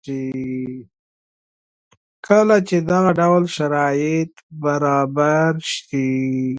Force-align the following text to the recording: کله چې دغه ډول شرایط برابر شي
کله 2.27 2.57
چې 2.67 2.77
دغه 2.91 3.11
ډول 3.19 3.43
شرایط 3.57 4.31
برابر 4.65 5.51
شي 5.73 6.11